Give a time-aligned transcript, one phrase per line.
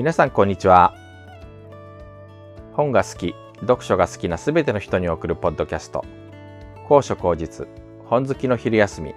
[0.00, 0.94] 皆さんこんにちは。
[2.72, 6.06] 本が好き読書が好きなすべての人に送るポッドキャスト。
[6.88, 7.68] 高所高実
[8.06, 9.14] 本好きの昼休み。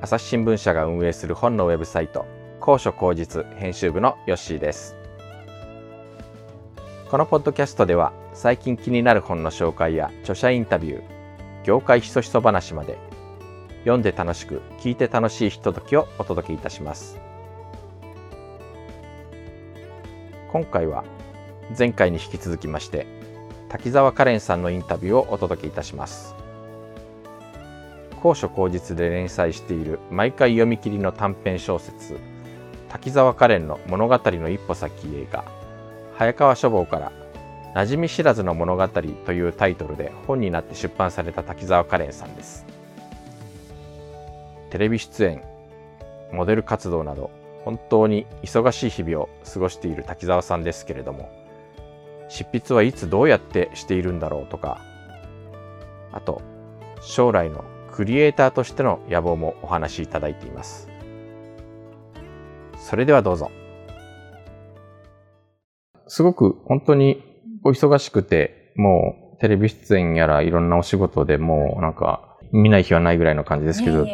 [0.00, 2.24] 朝日新聞社が運営する本のウェブサイト
[2.60, 4.96] 高所高実編集部のヨッシーです。
[7.10, 11.02] このポッドキャストでは最近気になる本の紹介や著者インタビュー
[11.64, 12.96] 業界ひそひそ話まで
[13.80, 17.29] 読んで楽しく聞いて楽しいひとときをお届けいたします。
[20.52, 21.04] 今回は
[21.78, 23.06] 前回に引き続きまして
[23.68, 26.34] 滝沢カレンさんのインタビューをお届けいたします。
[28.20, 32.18] 高所高実で連載している毎回読み切りの短編小説
[32.88, 35.44] 滝沢カレンの物語の一歩先映画
[36.16, 37.12] 早川書房から
[37.76, 42.66] 馴染み知らずの物語というタイトルで本になって出版された滝沢カレンさんです。
[44.70, 45.44] テレビ出演
[46.32, 47.30] モデル活動など
[47.64, 51.28] 本当に忙しい日々を過ごしている滝沢さんですけれども
[52.28, 54.80] 執筆はいつどうやってしているんだろうとか
[56.12, 56.42] あと
[57.02, 60.88] 将来のクリエイターとしての野望もお話しいただいています。
[62.78, 63.50] それではどうぞ。
[66.06, 67.22] すごく本当に
[67.64, 74.06] お忙しくてもうテレビ出演やらいろんなお仕事でもうなんか見ない日はないぐらいの感じですけど。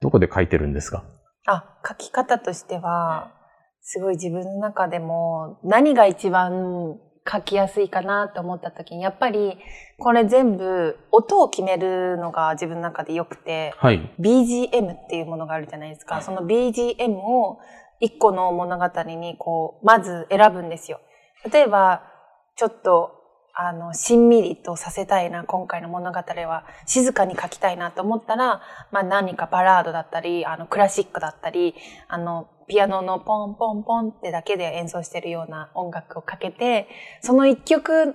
[0.00, 1.04] どこで書いてるんですか？
[1.46, 3.32] あ、書き方としては、
[3.80, 6.98] すごい自分の中でも何が一番
[7.30, 9.58] 書きやすいかなと思った時に、やっぱり
[9.98, 14.10] これ全部音を決めるのが自分の中で良くて、はい。
[14.18, 16.22] BGM っていうものがあるじゃないですか。
[16.22, 17.58] その BGM を
[18.00, 21.00] 一個の物語にこう、まず選ぶんですよ。
[21.52, 22.02] 例えば、
[22.56, 23.17] ちょっと、
[23.60, 31.74] あの、しんみりとさせたいな、今回の物語は、静かに書きたいなと思ったら、まあ何かバラードだったり、あの、クラシックだったり、
[32.06, 36.86] あの、ピアノのポンポンポンってだけで演奏してるような音楽をかけて、
[37.20, 38.14] その一曲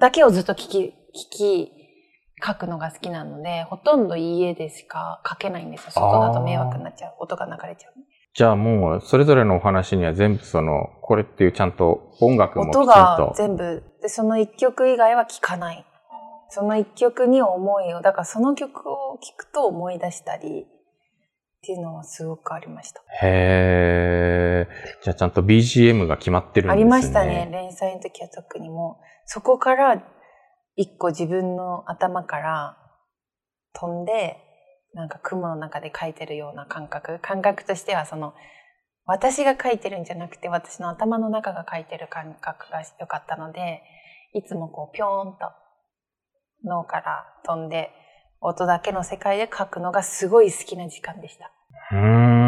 [0.00, 0.94] だけをずっと聴き、聴
[1.30, 1.70] き、
[2.44, 5.92] 書くのが好きなので、ほとんど家でしか書けないんですよ。
[5.92, 7.14] 外だと迷惑になっちゃう。
[7.20, 7.92] 音が流れちゃう。
[8.34, 13.32] じゃあもう、それぞれのお話には全部その、これっていうちゃんと音楽もきちん音がと。
[13.36, 15.86] 全部、で、その一曲以外は聴かない。
[16.48, 20.66] その一曲に思いを、だからその曲を聴くと思い出したり、
[21.64, 23.02] っていうのはすごくありました。
[23.22, 25.02] へー。
[25.04, 26.82] じゃあちゃんと BGM が決まってるんですね。
[26.82, 27.48] ありましたね。。
[27.50, 30.02] 連載の時は特にもう、そこから
[30.76, 32.76] 一個自分の頭から
[33.72, 34.36] 飛んで、
[34.94, 37.18] なんか雲の中で描いてるような感覚。
[37.20, 38.34] 感覚としてはその、
[39.06, 43.82] 私が描いてるんじゃなくて、私の頭の中が描いてる感覚が良かったので、
[44.32, 45.50] いつもこう、ぴょーんと
[46.64, 47.90] 脳から飛んで、
[48.40, 51.50] 音だけの世界で描くのがすごい好きな時間でした。
[51.92, 52.44] うーん。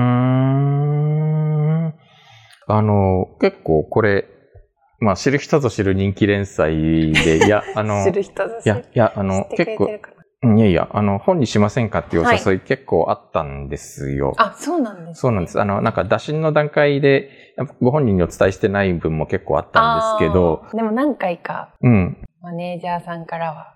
[2.68, 4.26] あの、結構これ、
[4.98, 9.88] まあ知る人ぞ知る人気連載で、いや、あの、 知る人ぞいや、いや、あの、結構
[10.42, 14.34] いやいや、あの、本にしませんかっていうお誘い結構あったんですよ。
[14.36, 15.14] あ、そうなんです、ね。
[15.14, 15.60] そうなんです。
[15.60, 22.18] あの、なんか、打診の段階で、ご本人にお伝えしてない分も結構あったんですけど、でも何回かうん。
[22.42, 23.74] マネージャーさんからは、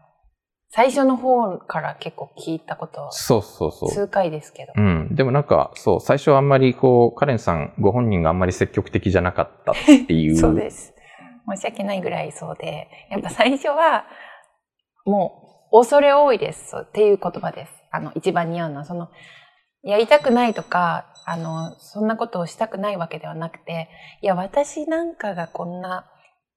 [0.69, 3.91] 最初の方から結構聞いたこと、そうそうそう。
[3.91, 4.73] 数回ですけど。
[4.77, 5.09] うん。
[5.15, 9.75] でもなんか、そう、最初はあんまりこう、カレンさんご本人があんまり積極的じゃなかったっ
[10.07, 10.37] ていう。
[10.39, 10.95] そうです。
[11.49, 14.05] 申し訳ないぐらいそうで、やっぱ最初は、
[15.07, 17.73] もう、恐れ多いですっていう言葉です。
[17.91, 19.09] あの、一番似合うのは、その、
[19.83, 23.89] やりたくないとか、あの、そんなことをしたくないわけではなくて、
[24.23, 26.11] いや、私なんかがこんな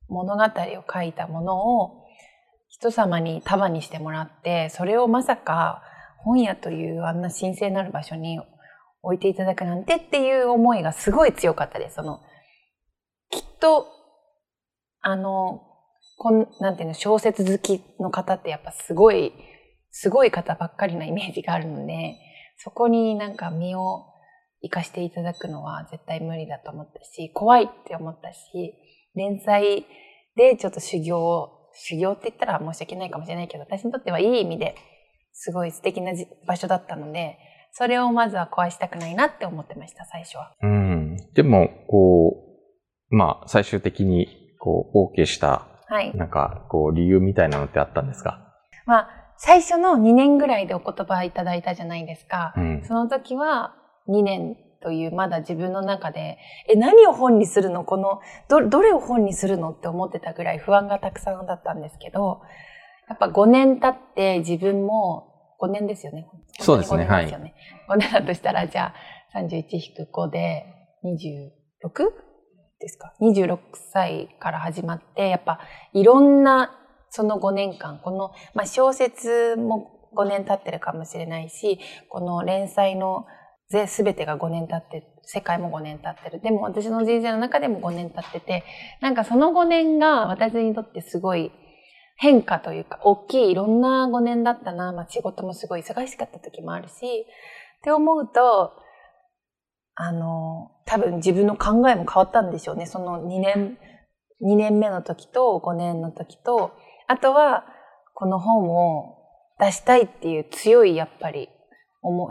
[0.09, 2.03] 物語を書いたものを、
[2.69, 5.83] 人様に束にしてもらって、それをまさか
[6.17, 8.39] 本屋というあんな神聖なる場所に
[9.03, 11.95] 置いていただくなんてっていう思いがすごい強かったです。
[11.95, 12.19] その、
[13.29, 13.85] きっと、
[15.01, 15.61] あの、
[16.17, 19.33] こん、なんていうの、小説好きの方ってやっぱすごい、
[19.91, 22.15] すごい方ばっかりなイメージがあるので、
[22.57, 24.05] そこになんか身を
[24.61, 28.73] 生かしていただくのは絶対無理だと思ったし、怖いって思ったし、
[29.15, 29.85] 連載
[30.35, 34.75] でちょっと修行を、修行って言ったら申し訳ないかもしれないけど、私にとってはいい意味で
[35.33, 36.13] すごい素敵な
[36.47, 37.37] 場所だったので、
[37.73, 40.53] それをまずは壊したくないなって思ってました、最初は。
[40.61, 41.17] うん。
[41.33, 42.35] でも、こ
[43.11, 44.27] う、まあ、最終的に、
[44.59, 46.17] こう、OK した、はい。
[46.17, 48.39] なんか、こう、理由みたいなのってあったんですか？
[48.87, 52.55] まあ、最初の2年ぐらいでお言葉いただいたじゃないですか。
[52.57, 52.83] うん。
[52.83, 53.75] その時は
[54.09, 57.83] 2年というまだ自分の中で、え、何を本にするの？
[57.83, 62.41] この、ど、どれを本にするのって思ってたぐらい不安がたくさんだったんですけど、
[63.07, 65.29] やっぱ5年経って自分も、
[65.61, 66.27] 5年ですよね。
[66.59, 67.55] そうですね本当に5年ですよね。
[67.87, 68.95] 5年だとしたら、じゃ
[69.35, 70.65] あ31-5で
[71.03, 72.09] 26
[72.83, 73.57] ですか ?26
[73.93, 75.59] 歳から始まって、やっぱ
[75.93, 76.77] いろんな
[77.09, 83.25] その5年間、この、まあ、小説も5年経ってるかもしれないし、この連載の
[83.69, 86.41] 全てが5年経って、世界も5年経ってる。
[86.41, 88.63] でも私の人生の中でも5年経ってて、
[88.99, 91.51] なんかその5年が私にとってすごい
[92.17, 94.91] 変化というか、大きいいろんな5年だったな。
[94.91, 97.27] まあ仕事もすごい忙しかった時もあるし、
[97.79, 98.73] って思うと、
[99.95, 102.85] あの、多分自分の考えも変わったんでしょうね。
[102.85, 103.77] その2年、
[104.41, 106.71] 2年目の時と5年の時と、
[107.07, 107.65] あとは
[108.13, 109.17] この本を
[109.59, 111.49] 出したいっていう強いやっぱり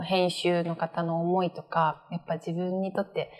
[0.03, 3.31] 編集の方の思いとか、やっぱ自分にとって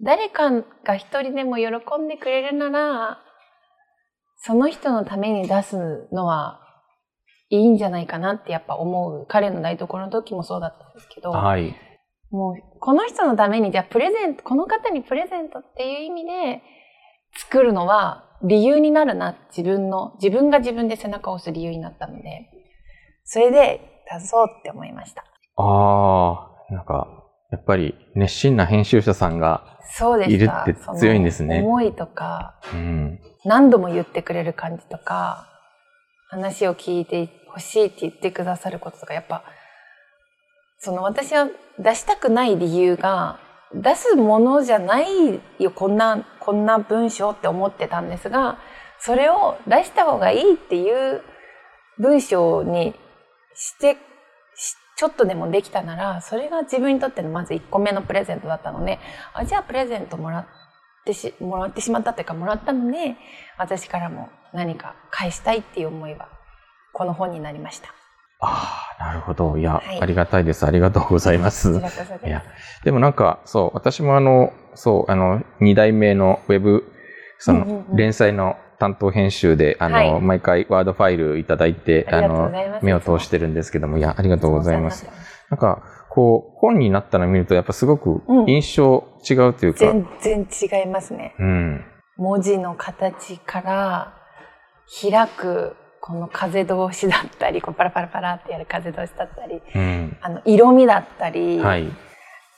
[0.00, 0.50] 誰か
[0.84, 1.66] が一人でも喜
[1.98, 3.18] んでくれるなら、
[4.36, 6.60] その人のために出すのは
[7.50, 9.26] いいんじゃないかなってやっぱ思う。
[9.28, 11.74] 彼の台所の時もそうだったんですけど、はい。
[12.32, 16.62] もうこの人のためにじゃあプレゼント、この方にプレゼントっていう意味で
[17.36, 22.50] 作るのは理由になるな、自分の、自分が自分で背中を押す理由になったので、
[23.24, 25.24] それで出そうって思いました。
[25.56, 27.06] ああ、なんか、
[27.52, 30.34] やっぱり熱心な編集者さんが、そうでした。
[30.34, 33.20] いるって強いんですね思いとか、うん。
[33.44, 35.48] 何度も言ってくれる感じとか、
[36.28, 39.44] 話を聞いてほしいって言ってくださることとか、やっぱ、
[40.84, 41.48] その私は
[41.78, 43.38] 出したくない理由が、
[43.72, 48.58] 出すものじゃないよ、こんな、こんな文章って思ってたんですが、
[48.98, 51.22] それを出した方がいいっていう
[51.98, 52.96] 文章に
[53.54, 53.96] して、
[54.96, 58.98] ちょっとでもできたなら、それが自分にとってのまず1個目のプレゼントだったので、
[59.34, 60.46] あ、じゃあプレゼントもらっ
[61.04, 63.14] てし、もらってしまったというか、もらったので、
[63.56, 66.28] 私からも何か返したいっていう思いは、
[66.92, 68.01] この本になりました。
[68.44, 69.56] ああ、なるほど。
[69.56, 70.00] いや、はい。
[70.00, 70.66] ありがたいです。
[70.66, 71.80] ありがとうございます。
[72.26, 72.42] いや、
[72.84, 76.84] でもなんか、そう、私もあの、そう、あの、二代目のウェブ、
[77.38, 77.96] そうんうんの、うん。
[77.96, 80.20] 連載の担当編集で、あの、はい。
[80.20, 82.50] 毎回ワードファイルいただいて、あの
[82.82, 85.08] 目を通してるんですけども、いや、ありがとうございます。
[85.50, 88.46] なんか、こう、本になったのを見ると、やっぱすごくうん。
[88.50, 91.34] 印象違うというか、全然違いますね。
[91.38, 91.84] うん。
[92.16, 94.14] 文字の形から
[95.00, 100.16] 開くこの風通しだったり、こうパラパラパラってやる風通しだったり、うん。
[100.20, 101.84] あの色味だったり、はい。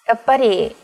[0.07, 0.75] やっぱり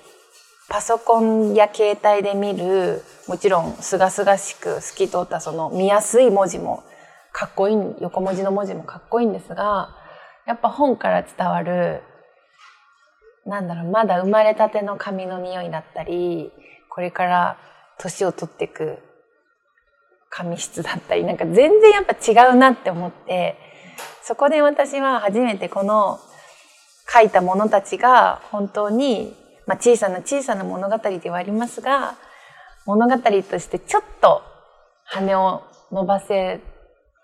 [0.68, 6.84] パソコンや携帯で見る、もちろんすがすがしく透き通ったその見やすい文字も
[7.32, 9.96] かっこいい、横文字の文字もかっこいいんですが、
[10.46, 12.02] やっぱ本から伝わる、
[13.46, 16.52] なんだろう、まだ生まれたての紙の匂いだったり、
[16.90, 17.56] これから
[17.98, 18.98] 年を取っていく
[20.30, 23.56] 紙質だったり、なんか全然やっぱ違うなって思って、
[24.22, 26.20] そこで私は初めてこの
[27.12, 29.34] 書いた者たちが本当に、
[29.66, 32.16] まあ、小さな小さな物語ではありますが、
[32.86, 34.42] 物語としてちょっと
[35.04, 36.60] 羽を伸ばせ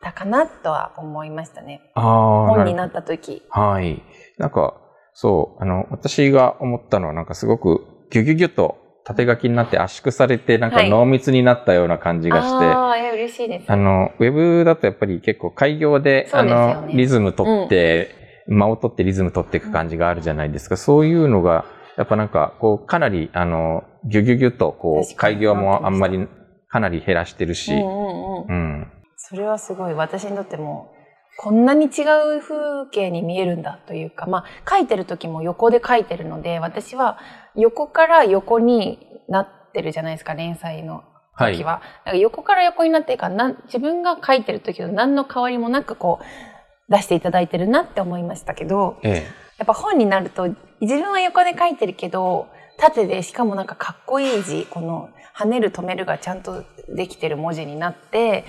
[0.03, 1.93] たかなとは思いましたね。
[1.95, 3.43] 本になった時。
[3.51, 4.03] はい。
[4.39, 4.75] なんか、
[5.15, 8.77] そう、あの、私が思ったのは、なんかすごく、ギュギュギュッと
[9.07, 13.71] 縦書きになって圧縮されて、なんかはい濃密になったような感じがして、ああ、え嬉しいです。
[13.71, 20.77] あの、ウェブだとやっぱり結構開業で、でねの、リズム取って、間を取ってリズム取っていく感じがあるじゃないですか。
[20.77, 21.67] そういうのが、
[21.97, 26.27] やっぱなんか、こう、かなり、あの、ギュギュギュッと、こう、開業もあんまり、
[26.69, 28.53] かなり減らしてるし、うんうんうんう。
[28.53, 28.93] ん。
[29.17, 30.93] それはすごい私にとっても
[31.37, 32.03] こんなに違
[32.37, 37.19] う風景に見えるんだというかまあ書いてる時も横で書いてるので私は
[37.55, 41.65] 横から横になってるじゃないですか連載のはい時。
[41.65, 49.27] は、だから横から横になってるから自分が書いてる時と何の変わりもなくこう出していただいてるなって思いましたけどえ
[49.59, 50.49] やっぱ本になると
[50.81, 58.45] 自分は横で書いてるけど縦でしかもなんかかっこいい字この跳ねる止めるがちゃんとできてる文字になって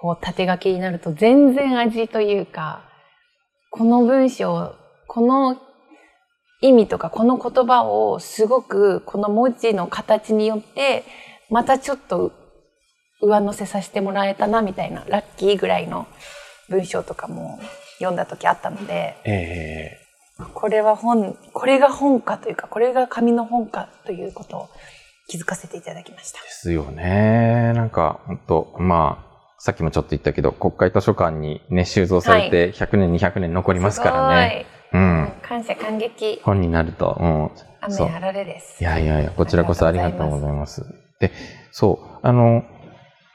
[0.00, 2.88] こう縦書きになると全然味というか
[3.70, 4.74] この文章
[5.06, 5.60] この
[6.62, 11.04] 意味とかこの言葉をすごくこの文字の形によって
[11.50, 12.32] またちょっと
[13.20, 16.06] 上乗せさせてもらえたなみたいなラッキーぐらいの
[16.70, 17.58] 文章とかも
[17.98, 19.16] 読んだ時あったので。
[19.24, 20.00] えええ
[20.54, 24.68] これは本、これが本かというか、これが紙の本かということを
[25.28, 26.40] 気づかせていただきました。
[26.40, 27.72] ですよね。
[27.74, 29.29] なんか、本当まあ、
[29.62, 34.64] さっきもちょっと言ったけど、国会図書館にね、収蔵されて100年、200年残りますからね。
[34.90, 34.98] う。
[34.98, 35.32] ん。
[35.42, 36.40] 感謝感激。
[36.42, 37.50] 本になると、うん。
[37.82, 38.82] 雨あられです。
[38.82, 40.82] いやいやいや、こちらこそありがとうございます。
[41.18, 41.30] で、
[41.72, 42.64] そう、あの、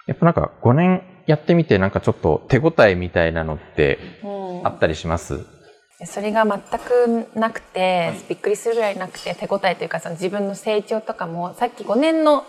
[0.08, 4.28] やっぱなんか5年やってみてなんかちょっと手応えみたいなのってう
[4.64, 5.46] んあったりします？
[6.06, 12.44] それが全くなくて、びっくりするぐらいなくて手応えというかその自分の成長とかもさっき5年の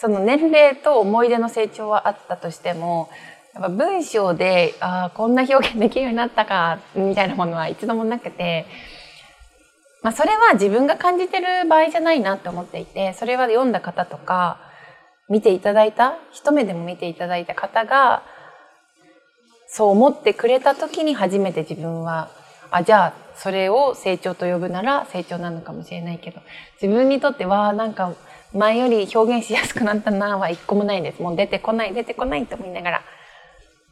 [0.00, 3.10] その年齢と思い出の成長はあったとしても
[3.54, 8.66] やっぱ文章であこんな表現できるようになったかみたいなものは一度もなくて、
[10.02, 14.60] まあ、それは自分が感じてる場合じゃないなって思っていてそれは読んだ方とか
[15.28, 18.22] 見ていただいた一目でも見ていただいた方が
[19.68, 22.30] そう思ってくれた時に初めて自分は
[22.70, 26.40] あじゃあそれを成長と呼ぶなら成長なのかもしれないけど
[26.80, 28.14] 自分にとってはなんか
[28.52, 31.22] 前より表現しやすくなったなは一個もないです。
[31.22, 33.02] もう出てこない出てこないと思いながら。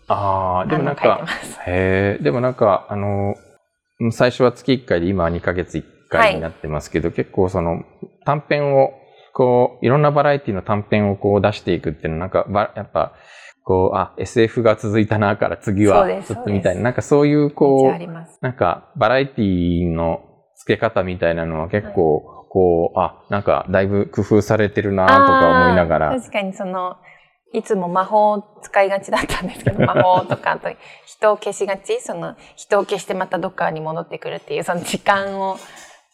[0.09, 1.27] ああでもなんか
[1.67, 3.35] へえでもなんかあの
[4.13, 7.83] 最初は月1回で今は2ヶ月1回になってますけど、はい、結構その
[8.25, 8.91] 短編を
[9.33, 13.15] こういろんなバラエティの短編をこう出していくっていうのはなんかやっぱ
[13.67, 20.21] こう、あ、SF が続いたなから次はずっとみたいな、なんかそういうこう、なんかバラエティの
[20.57, 26.19] 付け方みたいなのは結構、こう、あ、なんかだいぶ工夫されてるなとか思いながら。
[26.19, 26.97] 確かにその、
[27.53, 30.71] いつも魔法を使いがちだったんですけど、 魔法とか、あと
[31.05, 35.59] 人を消しがち、その人を消してまたどっかに戻ってくるっていう、その時間を、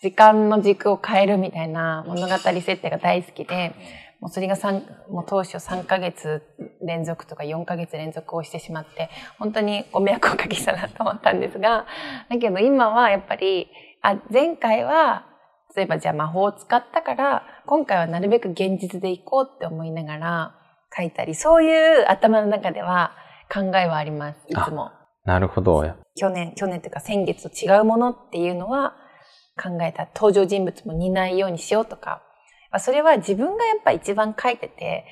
[0.01, 3.73] 時間の軸を変えるみたいな物語設定が大好きで、
[4.19, 4.83] もうそれが3
[5.13, 6.43] もう当初3ヶ月
[6.85, 11.87] 連続とか4ヶ月連続をしてしまって本当にご迷惑をおかけしたなと思ったんですが
[12.31, 13.67] だけど今はやっぱり
[14.01, 15.27] あ前回は
[15.77, 20.55] 例えばじゃあ魔法を使ったから今回はなるべく現実でいこうって思いながら
[20.97, 23.13] 書いたりそういう頭の中では
[23.53, 24.91] 考えはありますいつも。
[25.25, 25.85] なるほど。
[26.17, 28.95] 去年去年というか先月と違うものっていうのは
[29.63, 32.23] 考えた登場人物も似ないようにしようとか
[32.79, 35.05] それは自分がやっぱ一番書いてて、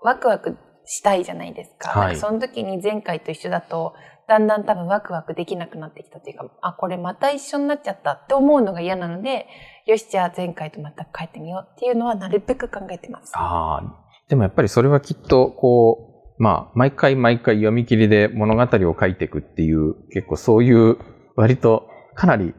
[0.00, 1.90] ワクワクしたいじゃないですか。
[1.90, 3.94] はい、かその時に前回と一緒だと、
[4.28, 9.46] だんだん多分ワクワクできなくなってきたというか、あ、これまた一緒になっちゃったって思うのが嫌なので、
[9.86, 13.32] よし、じゃあ前回と全く書いてみようっていうのはなるべく考えてます。
[13.36, 14.06] ああ。
[14.28, 20.98] でもやっぱりそれはきっと、こう、まあ、毎回毎回読み切りで物語を書いていくっていう、結構そういう
[21.36, 22.54] 割とかなり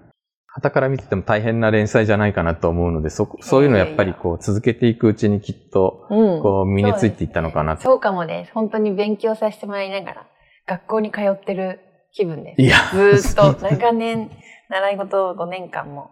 [0.57, 8.51] 旗から見てても大変な連載じゃないかなと思うので、そ、そういうのやっぱりこう続けていくうちにきっと、こう身についていったのかなと、うん、そうかもです。
[8.53, 10.27] 本当に勉強させてもらいながら、
[10.65, 11.79] 学校に通ってる
[12.11, 12.61] 気分です。
[12.61, 12.77] いや。
[12.91, 14.31] ずっと長年、
[14.69, 16.09] 習い事5年間も。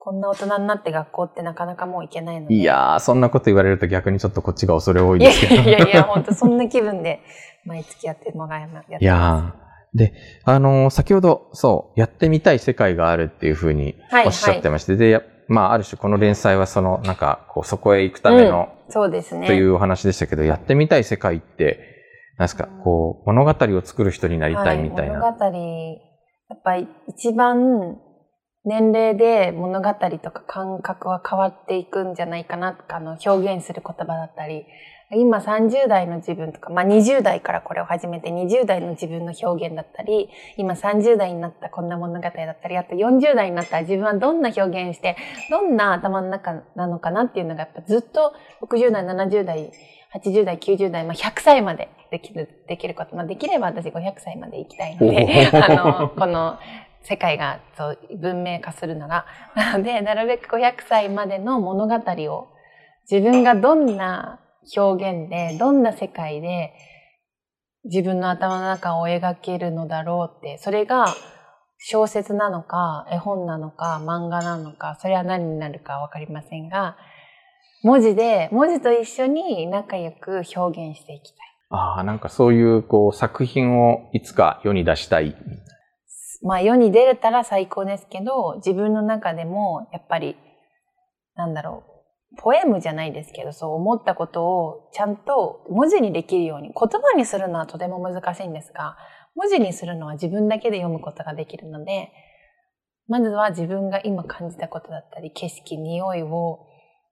[0.00, 2.54] こんな大人になって学校ってなかなかもう行けないので。
[2.54, 5.54] いやー、そんなこと言われると逆にちょっとこっちが恐れ多いですけど。
[5.54, 7.20] いやいやいや、本当そんな気分で
[7.64, 8.86] 毎月やってもらいます。
[8.90, 9.67] いやー。
[9.94, 10.12] で、
[10.44, 19.46] あの、先ほど、そう、やってみたい世界があるっていうふうにおっしゃってまして、はいはい、で、まあ、ある種この連載はその、なんか、こう、そこへ行くための、うん、そうですね。
[19.46, 21.96] というお話でしたけど、やってみたい世界って、
[22.36, 25.20] なんですか、こう、物語を作る人になりたいみたいな。
[25.20, 25.58] はい、物語、
[26.50, 27.96] やっぱり一番
[28.64, 34.66] 年齢で物語とか感覚は変わっていくんじゃないかな、あの、表現する言葉だったり、
[35.10, 45.16] 今30代の自分とか、まあ20代からこれを始めて20代の自分の表現だったり、今30代になったこんな物語だったり、あと40代になったら自分はどんな表現して、
[45.50, 49.72] どんな頭の中なのかなっていうのがやっぱずっと60代、70代、
[50.14, 53.16] 80代、90代、まあ100歳までできる、できること。
[53.16, 55.68] まあできれば私500歳まで行きたいので、 あ
[56.00, 56.58] の、この
[57.00, 59.24] 世界がそう文明化するなら。
[59.54, 61.94] なので、なるべく500歳までの物語
[62.30, 62.48] を
[63.10, 64.40] 自分がどんな
[64.76, 66.72] 表現で、どんな世界で
[67.84, 71.14] 自分の頭の中を描けるのだろうって、それが
[71.78, 76.96] 小説なのか、絵本なのか、漫画なのか、それは何になるかわかりませんが、
[77.82, 81.38] 文字で、文字と一緒に仲良く表現していきたい。
[81.70, 85.36] ああ、なんかそういう、こう、作品をいつか世に出したい。
[86.42, 90.36] まあ世に出れたら最高ですけど、自分の中でも、やっぱり、
[91.36, 91.97] なんだろう、
[92.36, 98.96] ポエムじゃないですけど、そう思ったことをちゃんと文字にできるように、言葉にするのはとても難しいんですが、
[99.34, 102.12] 文字にするのは自分だけで読むことができるので、
[103.08, 106.66] まずは自分が今感じたことだったり、景色、匂いを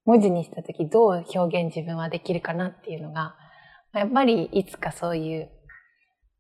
[0.04, 3.34] 文字にしたときどう表現自分はできるかなっていうのが、
[3.94, 5.50] やっぱりいつかそういう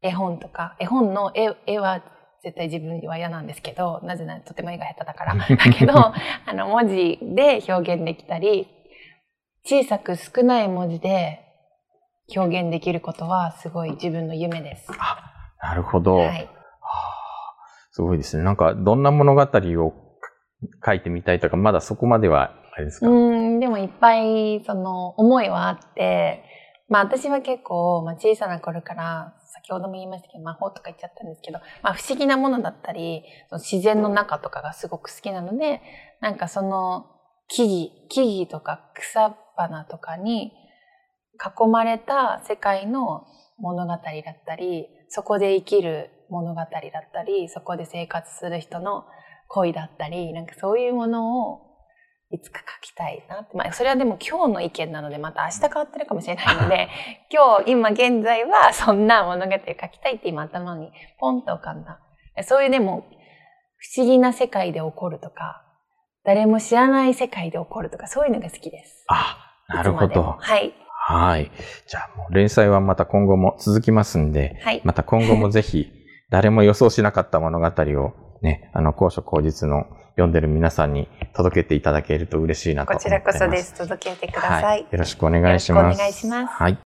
[0.02, 2.04] 絵本とか、絵本の絵絵は
[2.46, 5.34] 絶対自分は嫌なんですけど、なぜならとても絵が下手だから。
[5.56, 6.14] だけど、あ
[6.52, 8.68] の、文字で表現できたり、
[9.64, 11.40] 小さく少ない文字で
[12.36, 14.86] 表現できることはすごい自分の夢です。
[14.96, 15.18] あ、
[15.60, 16.18] なるほど。
[16.18, 16.48] はい。
[17.90, 18.44] すごいですね。
[18.44, 19.92] なんか、どんな物語を
[20.84, 23.08] 書いてみたいとか、まだそこまでは、あれですか？
[23.08, 26.44] うん、でもいっぱい、その、思いはあって、
[26.88, 35.80] まあ私は結構、まあ、小さな頃から、先ほども言いましたけど、魔法とか言っちゃったんですけど、まあ不思議なものだったり、自然の中とかがすごく好きなので、
[36.20, 37.06] なんかその
[37.48, 40.52] 木々、木々とか草花とかに
[41.34, 43.24] 囲まれた世界の
[43.58, 44.00] 物語だっ
[44.46, 46.70] たり、そこで生きる物語だっ
[47.12, 49.04] たり、そこで生活する人の
[49.48, 51.65] 恋だったり、なんかそういうものを
[52.30, 53.56] いつか書きたいなって。
[53.56, 56.88] まあ、それはでも今日の意見なので、また明日変わってるかもしれないので、
[57.30, 60.90] 今日、今現在はそんな物語を書きたいって今頭に
[61.20, 62.00] ポンと浮かんだ。
[62.42, 63.06] そういうでも、
[63.78, 65.62] 不思議な世界で起こるとか、
[66.24, 69.04] 誰も知らない世界で起こるとか、そういうのが好きです。
[69.08, 70.36] あ、なるほど。
[70.38, 70.74] はい。
[71.08, 71.52] はい。
[71.86, 74.82] じゃあもう連載はまた今後も続きますんで、はい。
[74.84, 75.92] また今後もぜひ、
[76.30, 83.24] 誰も予想しなかった物語をね、あの、高所高実の読んでる皆さんに届けていただけると嬉しいなと思ってます。
[83.24, 83.74] こちらこそです。
[83.74, 84.62] 届けてください。
[84.62, 84.80] はい。
[84.80, 85.82] よろしくお願いします。
[85.82, 86.78] よろしくお願いしますはい。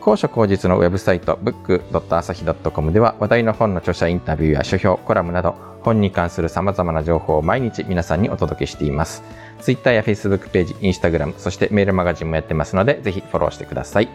[0.00, 9.22] 高所高実のウェブサイト book.asahi.com では話題の本の著者インタビューや書評、コラムなど本に関する様々な情報を毎日皆さんにお届けしています。
[9.60, 14.08] Twitter や Facebook ページ、Instagram、そしてメールマガジンもやってますのでぜひフォローしてください。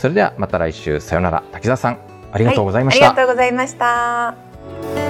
[0.00, 0.98] それではまた来週。
[0.98, 1.42] さよなら。
[1.52, 1.98] 滝沢さん
[2.32, 5.09] ありがとうございました、はい、ありがとうございました。